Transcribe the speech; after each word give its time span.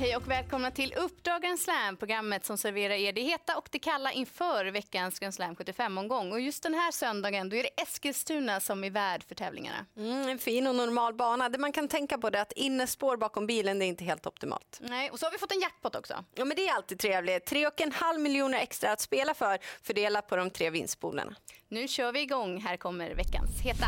Hej 0.00 0.16
och 0.16 0.30
välkomna 0.30 0.70
till 0.70 0.94
Uppdrag 0.96 1.58
Slam, 1.58 1.96
programmet 1.96 2.44
som 2.44 2.58
serverar 2.58 2.94
er 2.94 3.12
det 3.12 3.20
heta 3.20 3.56
och 3.56 3.68
det 3.70 3.78
kalla 3.78 4.12
inför 4.12 4.64
veckans 4.64 5.18
Grand 5.18 5.34
Slam 5.34 5.54
75-omgång. 5.54 6.32
Och 6.32 6.40
just 6.40 6.62
den 6.62 6.74
här 6.74 6.92
söndagen 6.92 7.48
då 7.48 7.56
är 7.56 7.62
det 7.62 7.82
Eskilstuna 7.82 8.60
som 8.60 8.84
är 8.84 8.90
värd 8.90 9.24
för 9.28 9.34
tävlingarna. 9.34 9.86
Mm, 9.96 10.28
en 10.28 10.38
fin 10.38 10.66
och 10.66 10.74
normal 10.74 11.14
bana. 11.14 11.48
Det 11.48 11.58
man 11.58 11.72
kan 11.72 11.88
tänka 11.88 12.18
på 12.18 12.26
är 12.26 12.36
att 12.36 12.52
innespår 12.52 13.16
bakom 13.16 13.46
bilen 13.46 13.78
det 13.78 13.84
är 13.84 13.86
inte 13.86 14.04
helt 14.04 14.26
optimalt. 14.26 14.78
Nej, 14.80 15.10
och 15.10 15.18
så 15.18 15.26
har 15.26 15.32
vi 15.32 15.38
fått 15.38 15.52
en 15.52 15.60
jackpot 15.60 15.96
också. 15.96 16.24
Ja, 16.34 16.44
men 16.44 16.56
det 16.56 16.68
är 16.68 16.74
alltid 16.74 16.98
trevligt. 16.98 17.44
Tre 17.46 17.66
och 17.66 17.80
en 17.80 17.92
halv 17.92 18.20
miljoner 18.20 18.58
extra 18.58 18.92
att 18.92 19.00
spela 19.00 19.34
för, 19.34 19.58
fördelat 19.82 20.28
på 20.28 20.36
de 20.36 20.50
tre 20.50 20.70
vinstpoolerna. 20.70 21.34
Nu 21.68 21.88
kör 21.88 22.12
vi 22.12 22.20
igång. 22.20 22.60
Här 22.60 22.76
kommer 22.76 23.14
veckans 23.14 23.60
heta. 23.60 23.86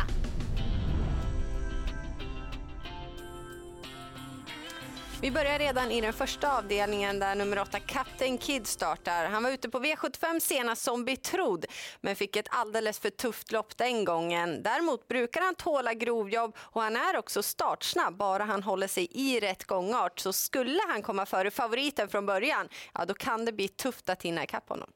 Vi 5.23 5.31
börjar 5.31 5.59
redan 5.59 5.91
i 5.91 6.01
den 6.01 6.13
första 6.13 6.57
avdelningen 6.57 7.19
där 7.19 7.35
nummer 7.35 7.59
8 7.59 7.79
Captain 7.79 8.37
Kid 8.37 8.67
startar. 8.67 9.25
Han 9.25 9.43
var 9.43 9.51
ute 9.51 9.69
på 9.69 9.79
V75 9.79 10.39
senast 10.39 10.81
som 10.81 11.05
betrodd 11.05 11.65
men 12.01 12.15
fick 12.15 12.35
ett 12.35 12.47
alldeles 12.49 12.99
för 12.99 13.09
tufft 13.09 13.51
lopp 13.51 13.77
den 13.77 14.05
gången. 14.05 14.63
Däremot 14.63 15.07
brukar 15.07 15.41
han 15.41 15.55
tåla 15.55 15.93
grovjobb 15.93 16.55
och 16.57 16.81
han 16.81 16.95
är 16.95 17.17
också 17.17 17.43
startsnabb 17.43 18.17
bara 18.17 18.43
han 18.43 18.63
håller 18.63 18.87
sig 18.87 19.07
i 19.11 19.39
rätt 19.39 19.63
gångart. 19.63 20.19
Så 20.19 20.33
skulle 20.33 20.81
han 20.87 21.01
komma 21.01 21.25
före 21.25 21.51
favoriten 21.51 22.09
från 22.09 22.25
början, 22.25 22.69
ja 22.93 23.05
då 23.05 23.13
kan 23.13 23.45
det 23.45 23.51
bli 23.51 23.67
tufft 23.67 24.09
att 24.09 24.23
hinna 24.23 24.43
ikapp 24.43 24.69
honom. 24.69 24.89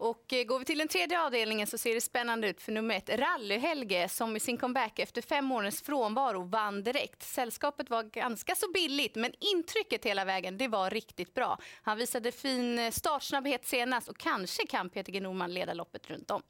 Och 0.00 0.32
eh, 0.32 0.44
går 0.44 0.58
vi 0.58 0.64
till 0.64 0.78
den 0.78 0.88
tredje 0.88 1.20
avdelningen 1.20 1.66
så 1.66 1.78
ser 1.78 1.94
det 1.94 2.00
spännande 2.00 2.48
ut 2.48 2.60
för 2.60 2.72
nummer 2.72 2.94
ett, 2.94 3.08
Rally-Helge, 3.08 4.08
som 4.08 4.36
i 4.36 4.40
sin 4.40 4.56
comeback 4.56 4.98
efter 4.98 5.22
fem 5.22 5.44
månaders 5.44 5.82
frånvaro 5.82 6.42
vann 6.42 6.82
direkt. 6.82 7.22
Sällskapet 7.22 7.90
var 7.90 8.02
ganska 8.02 8.54
så 8.54 8.72
billigt, 8.72 9.14
men 9.16 9.32
intrycket 9.40 10.04
hela 10.04 10.24
vägen 10.24 10.58
det 10.58 10.68
var 10.68 10.90
riktigt 10.90 11.34
bra. 11.34 11.58
Han 11.82 11.98
visade 11.98 12.32
fin 12.32 12.78
eh, 12.78 12.90
startsnabbhet 12.90 13.66
senast 13.66 14.08
och 14.08 14.18
kanske 14.18 14.66
kan 14.66 14.90
Peter 14.90 15.12
G 15.12 15.20
Norman 15.20 15.54
leda 15.54 15.74
loppet 15.74 16.10
runt 16.10 16.30
om. 16.30 16.42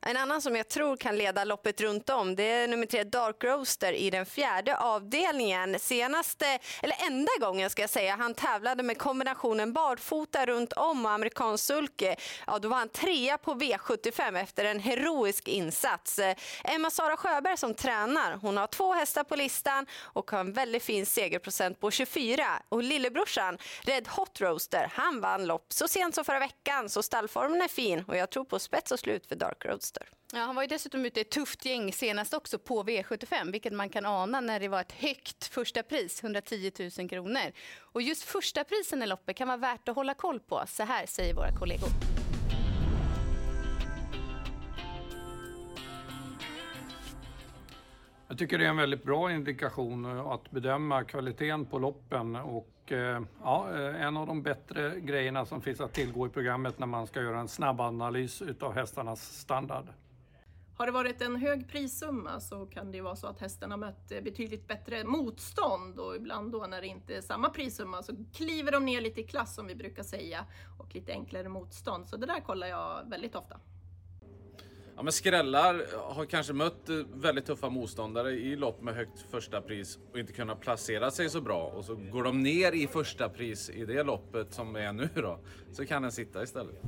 En 0.00 0.16
annan 0.16 0.42
som 0.42 0.56
jag 0.56 0.68
tror 0.68 0.96
kan 0.96 1.16
leda 1.16 1.44
loppet 1.44 1.80
runt 1.80 2.10
om 2.10 2.36
det 2.36 2.42
är 2.42 2.68
nummer 2.68 2.86
tre 2.86 3.04
Dark 3.04 3.44
Roaster 3.44 3.92
i 3.92 4.10
den 4.10 4.26
fjärde 4.26 4.76
avdelningen. 4.76 5.78
Senaste, 5.78 6.58
eller 6.82 6.96
enda 7.06 7.32
gången 7.40 7.70
ska 7.70 7.82
jag 7.82 7.90
säga, 7.90 8.16
han 8.16 8.34
tävlade 8.34 8.82
med 8.82 8.98
kombinationen 8.98 9.72
barfota 9.72 10.46
runt 10.46 10.72
om 10.72 11.06
och 11.06 11.12
amerikansk 11.12 11.64
sulke. 11.64 12.16
Ja, 12.46 12.58
då 12.58 12.68
var 12.68 12.76
han 12.76 12.88
trea 12.88 13.38
på 13.38 13.54
V75 13.54 14.42
efter 14.42 14.64
en 14.64 14.80
heroisk 14.80 15.48
insats. 15.48 16.20
Emma-Sara 16.64 17.16
Sjöberg 17.16 17.56
som 17.56 17.74
tränar, 17.74 18.38
hon 18.42 18.56
har 18.56 18.66
två 18.66 18.92
hästar 18.92 19.24
på 19.24 19.36
listan 19.36 19.86
och 20.02 20.30
har 20.30 20.40
en 20.40 20.52
väldigt 20.52 20.82
fin 20.82 21.06
segerprocent 21.06 21.80
på 21.80 21.90
24. 21.90 22.44
Och 22.68 22.82
lillebrorsan 22.82 23.58
Red 23.80 24.08
Hot 24.08 24.40
Roaster, 24.40 24.90
han 24.94 25.20
vann 25.20 25.46
lopp 25.46 25.72
så 25.72 25.88
sent 25.88 26.14
som 26.14 26.24
förra 26.24 26.38
veckan 26.38 26.88
så 26.88 27.02
stallformen 27.02 27.62
är 27.62 27.68
fin 27.68 28.04
och 28.08 28.16
jag 28.16 28.30
tror 28.30 28.44
på 28.44 28.58
spets 28.58 28.92
och 28.92 28.98
slut 28.98 29.26
för 29.26 29.36
Dark 29.36 29.64
Roaster. 29.64 29.87
Roadster. 29.88 30.08
Ja, 30.32 30.38
han 30.38 30.54
var 30.54 30.62
ju 30.62 30.68
dessutom 30.68 31.04
ute 31.04 31.20
i 31.20 31.22
ett 31.22 31.30
tufft 31.30 31.64
gäng 31.64 31.92
senast 31.92 32.34
också 32.34 32.58
på 32.58 32.84
V75, 32.84 33.52
vilket 33.52 33.72
man 33.72 33.88
kan 33.88 34.06
ana 34.06 34.40
när 34.40 34.60
det 34.60 34.68
var 34.68 34.80
ett 34.80 34.92
högt 34.92 35.44
första 35.44 35.82
pris, 35.82 36.22
110 36.22 36.72
000 36.98 37.08
kronor. 37.08 37.52
Och 37.78 38.02
just 38.02 38.22
första 38.22 38.64
prisen 38.64 39.02
i 39.02 39.06
loppet 39.06 39.36
kan 39.36 39.48
vara 39.48 39.56
värt 39.56 39.88
att 39.88 39.96
hålla 39.96 40.14
koll 40.14 40.40
på. 40.40 40.64
Så 40.66 40.82
här 40.82 41.06
säger 41.06 41.34
våra 41.34 41.52
kollegor. 41.52 41.88
Jag 48.30 48.38
tycker 48.38 48.58
det 48.58 48.64
är 48.64 48.68
en 48.68 48.76
väldigt 48.76 49.04
bra 49.04 49.32
indikation 49.32 50.04
att 50.04 50.50
bedöma 50.50 51.04
kvaliteten 51.04 51.66
på 51.66 51.78
loppen 51.78 52.36
och 52.36 52.92
eh, 52.92 53.22
ja, 53.42 53.68
eh, 53.74 54.02
en 54.02 54.16
av 54.16 54.26
de 54.26 54.42
bättre 54.42 55.00
grejerna 55.00 55.46
som 55.46 55.60
finns 55.60 55.80
att 55.80 55.92
tillgå 55.92 56.26
i 56.26 56.30
programmet 56.30 56.78
när 56.78 56.86
man 56.86 57.06
ska 57.06 57.22
göra 57.22 57.40
en 57.40 57.48
snabb 57.48 57.80
analys 57.80 58.42
utav 58.42 58.74
hästarnas 58.74 59.38
standard. 59.40 59.84
Har 60.76 60.86
det 60.86 60.92
varit 60.92 61.22
en 61.22 61.36
hög 61.36 61.68
prissumma 61.68 62.40
så 62.40 62.66
kan 62.66 62.90
det 62.90 62.96
ju 62.96 63.02
vara 63.02 63.16
så 63.16 63.26
att 63.26 63.40
hästen 63.40 63.70
har 63.70 63.78
mött 63.78 64.12
eh, 64.12 64.20
betydligt 64.20 64.68
bättre 64.68 65.04
motstånd 65.04 65.98
och 65.98 66.16
ibland 66.16 66.52
då 66.52 66.66
när 66.66 66.80
det 66.80 66.86
inte 66.86 67.16
är 67.16 67.20
samma 67.20 67.50
prissumma 67.50 68.02
så 68.02 68.12
kliver 68.34 68.72
de 68.72 68.84
ner 68.84 69.00
lite 69.00 69.20
i 69.20 69.24
klass 69.24 69.54
som 69.54 69.66
vi 69.66 69.74
brukar 69.74 70.02
säga 70.02 70.44
och 70.78 70.94
lite 70.94 71.12
enklare 71.12 71.48
motstånd. 71.48 72.06
Så 72.06 72.16
det 72.16 72.26
där 72.26 72.40
kollar 72.40 72.66
jag 72.66 73.10
väldigt 73.10 73.34
ofta. 73.34 73.60
Ja, 74.98 75.02
men 75.02 75.12
skrällar 75.12 75.84
har 76.14 76.24
kanske 76.24 76.52
mött 76.52 76.88
eh, 76.88 76.96
väldigt 77.14 77.46
tuffa 77.46 77.68
motståndare 77.68 78.30
i 78.30 78.56
lopp 78.56 78.82
med 78.82 78.94
högt 78.94 79.24
första 79.30 79.60
pris 79.60 79.98
och 80.12 80.18
inte 80.18 80.32
kunnat 80.32 80.60
placera 80.60 81.10
sig 81.10 81.30
så 81.30 81.40
bra. 81.40 81.64
Och 81.64 81.84
så 81.84 81.94
går 81.94 82.22
de 82.22 82.42
ner 82.42 82.72
i 82.72 82.86
första 82.86 83.28
pris 83.28 83.70
i 83.70 83.84
det 83.84 84.02
loppet 84.02 84.54
som 84.54 84.76
är 84.76 84.92
nu 84.92 85.08
då. 85.14 85.38
Så 85.72 85.86
kan 85.86 86.02
den 86.02 86.12
sitta 86.12 86.42
istället. 86.42 86.82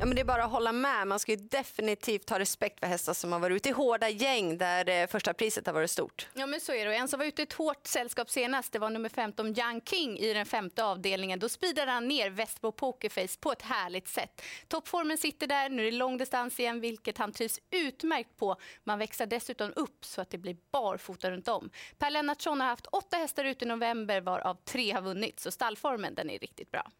Ja, 0.00 0.06
men 0.06 0.14
det 0.14 0.20
är 0.20 0.24
bara 0.24 0.44
att 0.44 0.50
hålla 0.50 0.72
med. 0.72 1.06
Man 1.06 1.18
ska 1.18 1.32
ju 1.32 1.36
definitivt 1.36 2.30
ha 2.30 2.38
respekt 2.38 2.80
för 2.80 2.86
hästar 2.86 3.14
som 3.14 3.32
har 3.32 3.38
varit 3.38 3.56
ute 3.56 3.68
i 3.68 3.72
hårda 3.72 4.08
gäng 4.08 4.58
där 4.58 4.88
eh, 4.88 5.06
första 5.06 5.34
priset 5.34 5.66
har 5.66 5.74
varit 5.74 5.90
stort. 5.90 6.28
Ja, 6.34 6.46
men 6.46 6.60
så 6.60 6.72
är 6.72 6.86
det. 6.86 6.96
En 6.96 7.08
som 7.08 7.18
var 7.18 7.26
ute 7.26 7.42
i 7.42 7.44
ett 7.44 7.52
hårt 7.52 7.86
sällskap 7.86 8.30
senast 8.30 8.72
det 8.72 8.78
var 8.78 8.90
nummer 8.90 9.08
15 9.08 9.46
Young 9.46 9.80
King 9.80 10.18
i 10.18 10.34
den 10.34 10.46
femte 10.46 10.84
avdelningen. 10.84 11.38
Då 11.38 11.48
speedade 11.48 11.90
han 11.90 12.08
ner 12.08 12.30
Västbo 12.30 12.72
Pokerface 12.72 13.38
på 13.40 13.52
ett 13.52 13.62
härligt 13.62 14.08
sätt. 14.08 14.42
Toppformen 14.68 15.18
sitter 15.18 15.46
där. 15.46 15.68
Nu 15.68 15.86
är 15.86 15.90
det 15.90 15.96
lång 15.96 16.18
distans 16.18 16.60
igen, 16.60 16.80
vilket 16.80 17.18
han 17.18 17.32
trivs 17.32 17.60
utmärkt 17.70 18.36
på. 18.36 18.56
Man 18.84 18.98
växlar 18.98 19.26
dessutom 19.26 19.72
upp 19.76 20.04
så 20.04 20.20
att 20.20 20.30
det 20.30 20.38
blir 20.38 20.56
barfota 20.72 21.30
runt 21.30 21.48
om. 21.48 21.70
Per 21.98 22.10
Lennartsson 22.10 22.60
har 22.60 22.68
haft 22.68 22.86
åtta 22.86 23.16
hästar 23.16 23.44
ute 23.44 23.64
i 23.64 23.68
november 23.68 24.20
varav 24.20 24.56
tre 24.64 24.92
har 24.92 25.02
vunnit, 25.02 25.40
så 25.40 25.50
stallformen 25.50 26.14
den 26.14 26.30
är 26.30 26.38
riktigt 26.38 26.70
bra. 26.70 26.90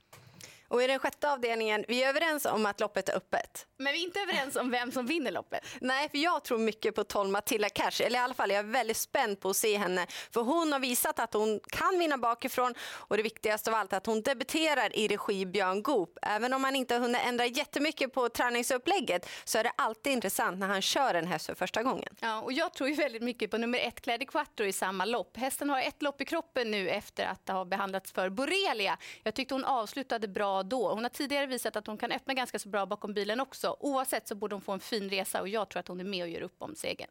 Och 0.68 0.82
i 0.82 0.86
den 0.86 0.98
sjätte 0.98 1.32
avdelningen, 1.32 1.84
vi 1.88 2.04
är 2.04 2.08
överens 2.08 2.44
om 2.44 2.66
att 2.66 2.80
loppet 2.80 3.08
är 3.08 3.16
öppet. 3.16 3.66
Men 3.78 3.92
vi 3.92 4.02
är 4.02 4.04
inte 4.04 4.20
överens 4.20 4.56
om 4.56 4.70
vem 4.70 4.92
som 4.92 5.06
vinner 5.06 5.30
loppet. 5.30 5.66
Nej, 5.80 6.08
för 6.08 6.18
jag 6.18 6.44
tror 6.44 6.58
mycket 6.58 6.94
på 6.94 7.04
12 7.04 7.30
Matilda 7.30 7.68
Cash. 7.68 8.02
Eller 8.02 8.18
i 8.18 8.22
alla 8.22 8.34
fall, 8.34 8.50
jag 8.50 8.58
är 8.58 8.62
väldigt 8.62 8.96
spänd 8.96 9.40
på 9.40 9.50
att 9.50 9.56
se 9.56 9.76
henne. 9.76 10.06
För 10.30 10.40
hon 10.40 10.72
har 10.72 10.78
visat 10.78 11.18
att 11.18 11.34
hon 11.34 11.60
kan 11.68 11.98
vinna 11.98 12.18
bakifrån. 12.18 12.74
Och 12.92 13.16
det 13.16 13.22
viktigaste 13.22 13.70
av 13.70 13.76
allt 13.76 13.92
att 13.92 14.06
hon 14.06 14.22
debuterar 14.22 14.96
i 14.96 15.08
regi 15.08 15.46
Björn 15.46 15.82
Goop. 15.82 16.18
Även 16.22 16.52
om 16.52 16.64
han 16.64 16.76
inte 16.76 16.94
har 16.94 17.00
hunnit 17.00 17.20
ändra 17.24 17.46
jättemycket 17.46 18.12
på 18.12 18.28
träningsupplägget 18.28 19.28
så 19.44 19.58
är 19.58 19.64
det 19.64 19.72
alltid 19.76 20.12
intressant 20.12 20.58
när 20.58 20.66
han 20.66 20.82
kör 20.82 21.14
en 21.14 21.26
häst 21.26 21.46
för 21.46 21.54
första 21.54 21.82
gången. 21.82 22.16
Ja, 22.20 22.40
och 22.40 22.52
jag 22.52 22.74
tror 22.74 22.88
ju 22.88 22.94
väldigt 22.94 23.22
mycket 23.22 23.50
på 23.50 23.58
nummer 23.58 23.78
ett, 23.78 24.00
Claire 24.00 24.24
Quattro 24.24 24.66
i 24.66 24.72
samma 24.72 25.04
lopp. 25.04 25.36
Hästen 25.36 25.70
har 25.70 25.80
ett 25.80 26.02
lopp 26.02 26.20
i 26.20 26.24
kroppen 26.24 26.70
nu 26.70 26.88
efter 26.88 27.24
att 27.24 27.48
ha 27.48 27.64
behandlats 27.64 28.12
för 28.12 28.28
borrelia. 28.28 28.98
Jag 29.22 29.34
tyckte 29.34 29.54
hon 29.54 29.64
avslutade 29.64 30.28
bra 30.28 30.55
då. 30.62 30.88
Hon 30.94 31.02
har 31.02 31.08
tidigare 31.10 31.46
visat 31.46 31.76
att 31.76 31.86
hon 31.86 31.98
kan 31.98 32.12
öppna 32.12 32.34
ganska 32.34 32.58
så 32.58 32.68
bra 32.68 32.86
bakom 32.86 33.14
bilen 33.14 33.40
också. 33.40 33.76
Oavsett 33.80 34.28
så 34.28 34.34
borde 34.34 34.54
hon 34.54 34.62
få 34.62 34.72
en 34.72 34.80
fin 34.80 35.10
resa 35.10 35.40
och 35.40 35.48
jag 35.48 35.68
tror 35.68 35.80
att 35.80 35.88
hon 35.88 36.00
är 36.00 36.04
med 36.04 36.22
och 36.22 36.28
gör 36.28 36.42
upp 36.42 36.56
om 36.62 36.74
segern. 36.74 37.10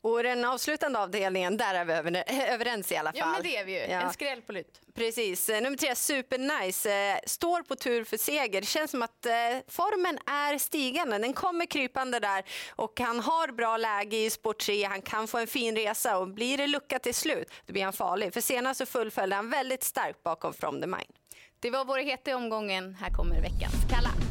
Och 0.00 0.22
den 0.22 0.44
avslutande 0.44 0.98
avdelningen, 0.98 1.56
där 1.56 1.74
är 1.74 1.84
vi 1.84 2.22
överens 2.48 2.92
i 2.92 2.96
alla 2.96 3.12
fall. 3.12 3.18
Ja, 3.18 3.26
men 3.26 3.42
det 3.42 3.56
är 3.56 3.64
vi 3.64 3.72
ju. 3.72 3.78
Ja. 3.78 4.00
En 4.00 4.12
skräll 4.12 4.42
på 4.42 4.52
lut. 4.52 4.80
Precis. 4.94 5.48
Nummer 5.48 5.76
tre, 5.76 5.94
Supernice, 5.94 7.20
står 7.26 7.62
på 7.62 7.76
tur 7.76 8.04
för 8.04 8.16
seger. 8.16 8.62
Känns 8.62 8.90
som 8.90 9.02
att 9.02 9.26
eh, 9.26 9.32
formen 9.68 10.18
är 10.26 10.58
stigande. 10.58 11.18
Den 11.18 11.32
kommer 11.32 11.66
krypande 11.66 12.20
där 12.20 12.44
och 12.70 13.00
han 13.00 13.20
har 13.20 13.48
bra 13.52 13.76
läge 13.76 14.16
i 14.16 14.30
sport 14.30 14.58
3. 14.58 14.84
Han 14.84 15.02
kan 15.02 15.28
få 15.28 15.38
en 15.38 15.46
fin 15.46 15.76
resa 15.76 16.18
och 16.18 16.28
blir 16.28 16.58
det 16.58 16.66
lucka 16.66 16.98
till 16.98 17.14
slut, 17.14 17.48
då 17.66 17.72
blir 17.72 17.84
han 17.84 17.92
farlig. 17.92 18.34
För 18.34 18.40
senast 18.40 18.78
så 18.78 18.86
fullföljde 18.86 19.36
han 19.36 19.50
väldigt 19.50 19.82
starkt 19.82 20.22
bakom 20.22 20.54
From 20.54 20.80
the 20.80 20.86
Mind. 20.86 21.14
Det 21.60 21.70
var 21.70 21.84
vår 21.84 21.98
heta 21.98 22.36
omgången. 22.36 22.94
Här 22.94 23.10
kommer 23.10 23.40
veckans 23.40 23.74
Kalla. 23.90 24.27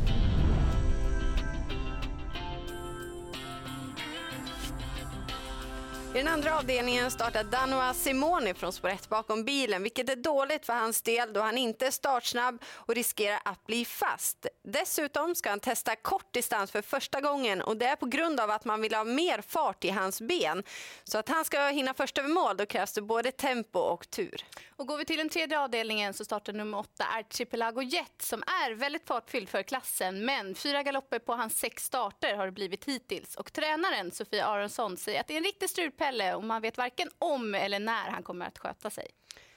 I 6.17 6.19
den 6.19 6.33
andra 6.33 6.57
avdelningen 6.57 7.11
startar 7.11 7.43
Danua 7.43 7.93
Simoni 7.93 8.53
från 8.53 8.73
spår 8.73 8.89
1 8.89 9.09
bakom 9.09 9.43
bilen, 9.43 9.83
vilket 9.83 10.09
är 10.09 10.15
dåligt 10.15 10.65
för 10.65 10.73
hans 10.73 11.01
del 11.01 11.33
då 11.33 11.41
han 11.41 11.57
inte 11.57 11.87
är 11.87 11.91
startsnabb 11.91 12.63
och 12.73 12.95
riskerar 12.95 13.39
att 13.45 13.65
bli 13.65 13.85
fast. 13.85 14.45
Dessutom 14.63 15.35
ska 15.35 15.49
han 15.49 15.59
testa 15.59 15.95
kort 15.95 16.33
distans 16.33 16.71
för 16.71 16.81
första 16.81 17.21
gången 17.21 17.61
och 17.61 17.77
det 17.77 17.85
är 17.85 17.95
på 17.95 18.05
grund 18.05 18.39
av 18.39 18.51
att 18.51 18.65
man 18.65 18.81
vill 18.81 18.93
ha 18.93 19.03
mer 19.03 19.41
fart 19.41 19.85
i 19.85 19.89
hans 19.89 20.21
ben. 20.21 20.63
Så 21.03 21.17
att 21.17 21.29
han 21.29 21.45
ska 21.45 21.67
hinna 21.67 21.93
först 21.93 22.17
över 22.17 22.29
mål, 22.29 22.57
då 22.57 22.65
krävs 22.65 22.93
det 22.93 23.01
både 23.01 23.31
tempo 23.31 23.79
och 23.79 24.09
tur. 24.09 24.45
Och 24.75 24.87
går 24.87 24.97
vi 24.97 25.05
till 25.05 25.17
den 25.17 25.29
tredje 25.29 25.59
avdelningen 25.59 26.13
så 26.13 26.25
startar 26.25 26.53
nummer 26.53 26.77
8 26.77 27.03
Archipelago 27.03 27.81
Jet 27.81 28.21
som 28.21 28.43
är 28.63 28.71
väldigt 28.71 29.07
fartfylld 29.07 29.49
för 29.49 29.63
klassen, 29.63 30.25
men 30.25 30.55
fyra 30.55 30.83
galopper 30.83 31.19
på 31.19 31.33
hans 31.33 31.59
sex 31.59 31.83
starter 31.83 32.35
har 32.35 32.45
det 32.45 32.51
blivit 32.51 32.85
hittills. 32.85 33.35
Och 33.35 33.53
tränaren 33.53 34.11
Sofia 34.11 34.45
Aronsson 34.45 34.97
säger 34.97 35.19
att 35.19 35.27
det 35.27 35.33
är 35.33 35.37
en 35.37 35.43
riktig 35.43 35.69
strulpelle 36.07 36.36
och 36.36 36.44
man 36.44 36.62
vet 36.62 36.77
varken 36.77 37.09
om 37.19 37.56
eller 37.56 37.80
när 37.80 38.12
han 38.12 38.24
kommer 38.24 38.45
att 38.45 38.57
sköta 38.57 38.89
sig. 38.89 39.07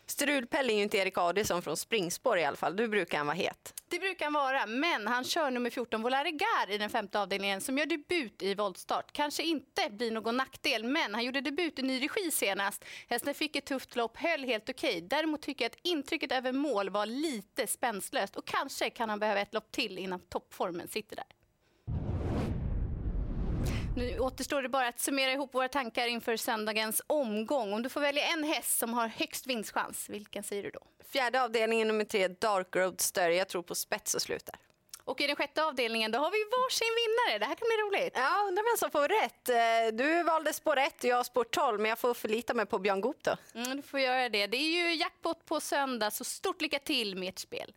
Strulpelle 0.07 0.73
är 0.73 0.77
ju 0.77 0.83
inte 0.83 0.99
Erik 0.99 1.19
Adielsson 1.19 1.63
från 1.63 1.77
springspår 1.77 2.39
i 2.39 2.45
alla 2.45 2.57
fall. 2.57 2.77
Du 2.77 2.89
brukar 2.89 3.19
han 3.19 3.27
vara 3.27 3.37
het. 3.37 3.75
Det 3.89 3.99
brukar 3.99 4.27
han 4.27 4.33
vara, 4.33 4.67
men 4.67 5.07
han 5.07 5.25
kör 5.25 5.51
nummer 5.51 5.71
14 5.71 6.03
Volaregar 6.03 6.71
i 6.71 6.79
den 6.79 6.91
femte 6.91 7.21
avdelningen 7.21 7.61
som 7.61 7.79
gör 7.79 7.87
debut 7.87 8.43
i 8.43 8.55
voltstart. 8.55 9.13
Kanske 9.13 9.43
inte 9.43 9.91
blir 9.91 10.11
någon 10.11 10.37
nackdel, 10.37 10.85
men 10.85 11.15
han 11.15 11.25
gjorde 11.25 11.41
debut 11.41 11.79
i 11.79 11.83
ny 11.83 12.01
regi 12.01 12.31
senast. 12.31 12.85
Hästen 13.09 13.35
fick 13.35 13.57
ett 13.57 13.67
tufft 13.67 13.97
lopp, 13.97 14.17
höll 14.17 14.45
helt 14.45 14.71
okej. 14.71 15.01
Däremot 15.01 15.43
tycker 15.43 15.65
jag 15.65 15.71
att 15.71 15.79
intrycket 15.83 16.33
över 16.33 16.53
mål 16.53 16.91
var 16.91 17.07
lite 17.07 17.67
spänslöst 17.67 18.37
och 18.37 18.47
kanske 18.47 18.91
kan 18.91 19.11
han 19.11 19.19
behöva 19.19 19.41
ett 19.41 19.55
lopp 19.55 19.73
till 19.73 19.99
innan 19.99 20.21
toppformen 20.21 20.89
sitter 20.89 21.17
där. 21.17 21.40
Nu 23.97 24.19
återstår 24.19 24.63
det 24.63 24.69
bara 24.69 24.89
att 24.89 25.01
summera 25.01 25.33
ihop 25.33 25.55
våra 25.55 25.69
tankar 25.69 26.07
inför 26.07 26.37
söndagens 26.37 27.03
omgång. 27.07 27.73
Om 27.73 27.83
du 27.83 27.89
får 27.89 28.01
välja 28.01 28.23
en 28.25 28.45
häst 28.45 28.79
som 28.79 28.95
har 28.95 29.09
högst 29.09 29.47
vinstchans, 29.47 30.09
vilken 30.09 30.43
säger 30.43 30.63
du 30.63 30.71
då? 30.71 30.81
Fjärde 31.13 31.43
avdelningen 31.43 31.89
nummer 31.89 32.05
tre, 32.05 32.29
Dark 32.29 32.77
Roadster. 32.77 33.31
Jag 33.31 33.49
tror 33.49 33.63
på 33.63 33.75
spets 33.75 34.15
och 34.15 34.23
slutar. 34.23 34.57
Och 35.05 35.21
i 35.21 35.27
den 35.27 35.37
sjätte 35.37 35.65
avdelningen 35.65 36.11
då 36.11 36.19
har 36.19 36.31
vi 36.31 36.45
varsin 36.45 36.89
vinnare. 37.01 37.39
Det 37.39 37.47
här 37.47 37.55
kan 37.55 37.69
bli 37.69 37.77
roligt. 37.77 38.13
Ja, 38.17 38.45
undrar 38.49 38.73
vem 38.73 38.79
som 38.79 38.91
får 38.91 39.09
rätt. 39.09 39.49
Eh, 39.49 39.97
du 39.97 40.23
valde 40.23 40.53
spår 40.53 40.77
1 40.77 41.05
och 41.05 41.05
jag 41.05 41.27
spår 41.27 41.45
12, 41.45 41.81
men 41.81 41.89
jag 41.89 41.99
får 41.99 42.15
förlita 42.15 42.55
mig 42.55 42.67
på 42.67 42.79
Björn 42.79 43.01
Goop 43.01 43.23
då. 43.23 43.37
Mm, 43.55 43.77
du 43.77 43.83
får 43.83 44.01
göra 44.01 44.29
det. 44.29 44.47
Det 44.47 44.57
är 44.57 44.85
ju 44.85 44.95
jackpot 44.95 45.45
på 45.45 45.61
söndag, 45.61 46.11
så 46.11 46.25
stort 46.25 46.61
lycka 46.61 46.79
till 46.79 47.17
med 47.17 47.29
ert 47.29 47.39
spel. 47.39 47.73